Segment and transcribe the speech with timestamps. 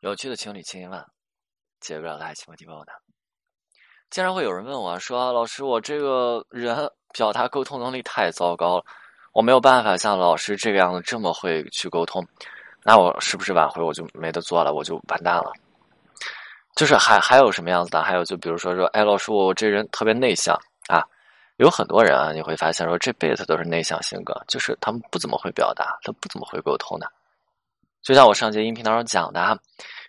[0.00, 1.04] 有趣的情侣千一万，
[1.78, 2.92] 解不了的爱情问题包呢。
[4.08, 8.84] 经常会有人问我说：“老师，我这个人表达沟通能力太糟糕了，
[9.34, 12.26] 我没有办法像老师这个样子这么会去沟通，
[12.82, 15.52] 那我是不是挽回我就没得做了，我就完蛋了？”
[16.74, 18.02] 就是还还有什么样子的？
[18.02, 20.58] 还有就比如说说，哎，老师，我这人特别内向
[20.88, 21.04] 啊，
[21.58, 27.06] 有很多人啊，你会发现说这辈子都是内向性格，就是他们不怎么会表达，他不怎么会沟通的。
[28.02, 29.58] 就像我上节音频当中讲的，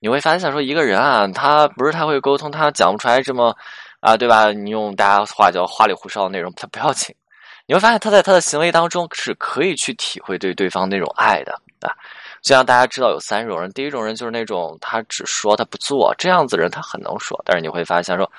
[0.00, 3.56] 你会发现说一个人啊，他不是太会沟通，他讲不出来这么
[4.00, 4.52] 啊，对吧？
[4.52, 7.14] 你用大家话叫花里胡哨的内容，他不要紧。
[7.66, 11.92] 你会发现他在他的行为当中是可以去体会对对方那种爱的啊。
[12.40, 18.30] 就像大家知道有三种人，第一种人就是那种他只说他不做，这样子人他很能说，但是你会发现说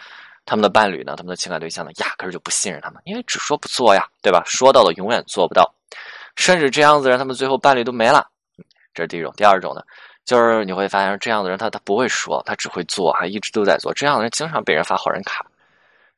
[0.45, 4.41] 他们的伴侣呢，他们的情感对象呢，压根儿就不信任他们，因为只说不做呀，对吧？
[4.45, 5.69] 说到了永远做不到，
[6.35, 8.25] 甚至这样子人，他们最后伴侣都没了。
[8.99, 9.81] 这是第一种，第二种呢，
[10.25, 13.93] 就是你会发现这样的人，他他不会说，他只会做，还一直都在做。
[13.93, 15.45] 这样的人经常被人发好人卡，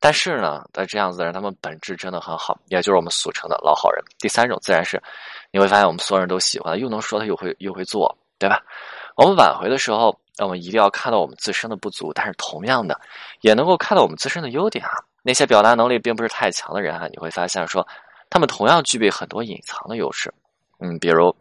[0.00, 4.02] 但是呢，在这样子的人，他们本质真的很好，也就是我们俗称的老好人。
[4.18, 5.00] 第三种自然是
[5.52, 8.60] 你会发现我们所有人都喜欢，又能说他又会又会做，对吧？
[9.14, 13.00] 我们挽回的时候，我们一定要看到我们自身的不足，但是同样的，
[13.42, 14.98] 也能够看到我们自身的优点啊。
[15.22, 17.86] 那些表达能力并不是太强的人啊，你会发现说，
[18.28, 20.34] 他们同样具备很多隐藏的优势。
[20.80, 21.32] 嗯，比如。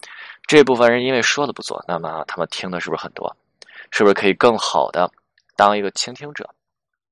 [0.48, 3.36] 这部分人因为说的不做，那么他们听的是不是很多？
[3.92, 5.10] 是不是可以更好的
[5.56, 6.50] 当一个倾听者，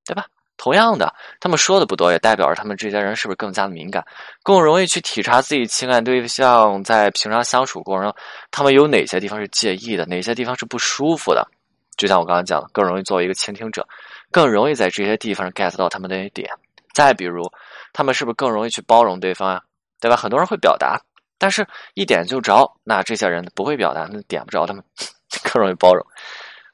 [0.05, 0.25] 对吧？
[0.57, 4.05] 同样的，他们说的不多，也代表着他们这些人是不是更加的敏感，
[4.43, 8.15] 更容易去体察自己情感对象在平常相处过程中，
[8.51, 11.47] 他们有哪些地方是介意的，哪些地方是不舒服的？
[11.95, 13.87] 就像我刚刚讲的，更容易作为一个倾听者，
[14.31, 16.49] 更容易在这些地方 get 到他们的一点。
[16.93, 17.49] 再比如，
[17.93, 19.61] 他们是不是更容易去包容对方啊？
[20.01, 20.17] 对吧？
[20.17, 20.99] 很多人会表达。
[21.39, 24.83] 但是，一点就着，那这些人不会表达，那点不着他们，
[25.51, 26.05] 更容易包容。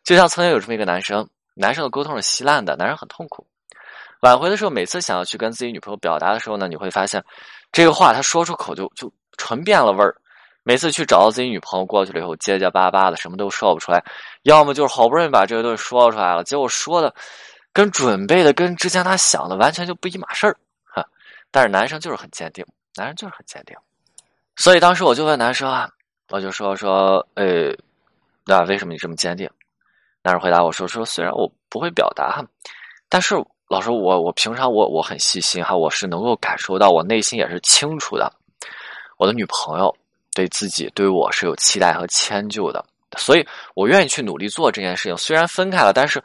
[0.03, 3.47] 就像曾经有这么一个男生，男生的沟通是稀烂的，男生很痛苦。
[4.21, 7.23] 挽回的时候，每次想要去跟自己女朋友表达的时候呢，你会发现，
[7.71, 10.15] 这个话他说出口就就纯变了味儿。
[10.63, 14.03] 每次去找到自己女朋友过去了以后，结结巴巴的，什么都说不出来，
[14.41, 17.13] 要么就是好不容易把这个东西说出来了，结果说的
[17.71, 20.57] 跟准备的、跟之前他想的完全就不一码事儿。
[20.85, 21.05] 哈，
[21.51, 22.65] 但是男生就是很坚定，
[22.95, 23.77] 男生就是很坚定。
[24.55, 25.89] 所以当时我就问男生啊，
[26.29, 27.75] 我就说说，呃，
[28.45, 29.49] 那为什么你这么坚定？
[30.23, 32.43] 男生回答我说说，虽然我不会表达，
[33.09, 33.35] 但是
[33.67, 38.31] 老师我我平常我我很细心哈，我是能够感受到，我内心也是清楚的，
[39.17, 39.95] 我的女朋友
[40.33, 42.83] 对自己对我是有期待和迁就的，
[43.17, 45.17] 所以我愿意去努力做这件事情。
[45.17, 46.23] 虽然分开了，但是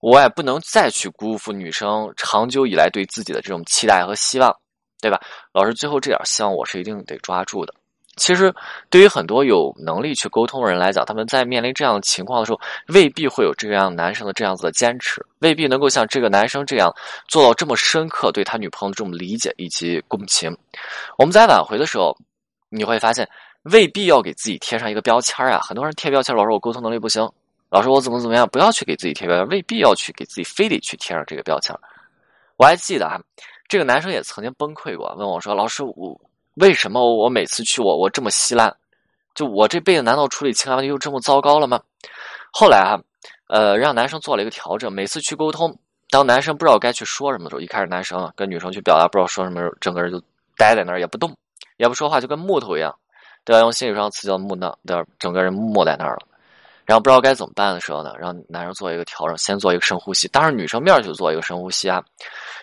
[0.00, 4.56] 我也不能再去辜负女生长久以来对自己的这种期待和希望。
[5.06, 5.20] 对吧？
[5.52, 7.72] 老师，最后这点希望我是一定得抓住的。
[8.16, 8.52] 其实，
[8.88, 12.58] 对于很多有能力去沟通的人来讲，他们在面临这样的情况的时候，
[12.88, 16.92] 未必会有这样男生的这样子的坚持，未必能够像这个男生这样
[17.28, 20.56] 做到这么深刻对他女朋友的这种理解以及共情。
[21.18, 22.16] 我们在挽回的时候，
[22.70, 23.28] 你会发现，
[23.64, 25.60] 未必要给自己贴上一个标签啊。
[25.60, 27.30] 很多人贴标签，老师我沟通能力不行，
[27.68, 31.76] 老师我怎么怎么样，不要去给自己贴标签，未必要去给自己非得去贴上这个标签。
[32.56, 33.20] 我还记得啊。
[33.68, 36.20] 这个男生也曾经崩溃过，问我说：“老师，我
[36.54, 38.74] 为什么我每次去我我这么稀烂？
[39.34, 41.80] 就我这辈子难道处理情感问题就这么糟糕了吗？”
[42.52, 42.96] 后来啊，
[43.48, 45.76] 呃，让男生做了一个调整，每次去沟通，
[46.10, 50.18] 当男生不知道该去说什么的时候，一开始男生跟女生去表达不知道说什么时候，整个人就
[50.56, 51.36] 呆在那儿也不动，
[51.76, 52.94] 也不说话，就跟木头一样，
[53.44, 53.60] 对吧？
[53.60, 56.25] 用心理上词叫木讷，对，整个人木在那儿了。
[56.86, 60.28] 然后不知道该怎么办的时候呢，让男生做一个调整，先做一个深呼吸。
[60.28, 62.02] 当然，女生面去做一个深呼吸啊。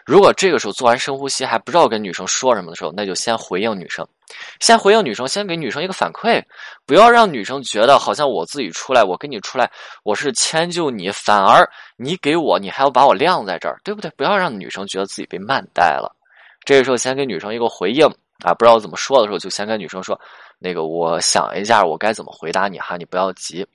[0.06, 4.06] 如果这个时候做完深呼吸还不知道跟女生说什么的时候，那就先回应女生，
[4.60, 6.42] 先回应女生，先给女生一个反馈，
[6.86, 9.70] 不要让女生觉得好像我自己出来，我跟你出来，
[10.04, 14.10] 我是迁就你，反而你给我，你还要把我晾在这儿，对不对？
[14.18, 16.14] 不要让女生觉得自己被慢待了。
[16.66, 18.06] 这个时候先给女生一个回应
[18.44, 20.20] 啊，不知道怎么说的时候，就先跟女生说，
[20.60, 23.66] 那个我想一下，我该怎么回答你哈，你不要急。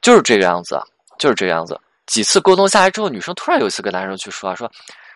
[0.00, 0.80] 就是这个样子，
[1.18, 1.78] 就是这个样子。
[2.06, 4.70] 几次沟通下来之后，女生突然有一次跟男生去说：“说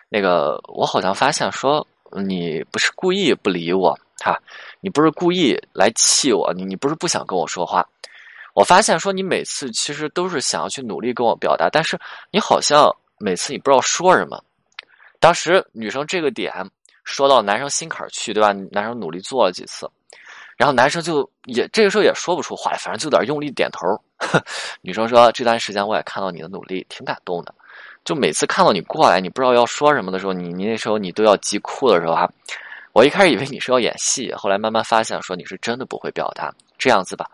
[0.09, 4.37] 那个我好像发现说你不是故意不理我哈，
[4.79, 7.83] 你不是故意来气我，你你不是不想跟我说话。
[8.53, 14.39] 我发现说你每次其实都是想要去努力跟我表达，但是你好像每次你不知道说什么。
[15.19, 16.53] 当时女生这个点
[17.03, 18.53] 说到男生心坎儿去，对吧？
[18.71, 19.89] 男生努力做了几次。”
[20.55, 23.87] 然后男生就也这个时候也说不出话来，反正就有点用力点头。
[24.81, 27.53] 女生说：“这段时间我也看到你的努力，挺感动的。
[28.05, 32.29] 就每次看到你过来，你不知道要说什么的时候，你你那时候你都要急哭的时候啊，
[32.93, 36.53] 我一开始以为你是要演戏，后来慢慢发现说你是真的不会表达。
[36.77, 37.25] 这样子吧，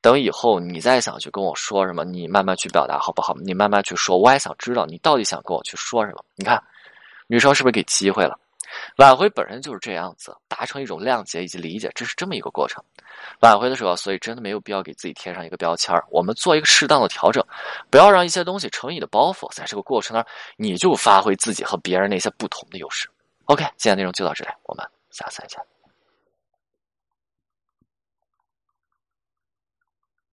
[0.00, 3.36] 等以后你再想去跟我说什么，你慢慢去表达好不好？
[3.40, 6.24] 你慢慢去说，我也想知道你到底想跟我去说什么。
[6.36, 6.62] 你看，
[7.26, 8.38] 女生是不是给机会了？
[8.96, 12.82] 挽回本身就是这样子，达成一种谅解以及理解，这是这么一个过程。
[13.40, 17.44] 挽回的时候，所以真的没有必要给自己贴上一个标签我们做一个适当的调整，
[17.90, 23.08] 不要让一些东西成为你的包袱，在这个过程当中，你就发挥自己和别人那些不同的优势。
[23.46, 25.75] OK，今天内容就到这里，我们下次再见。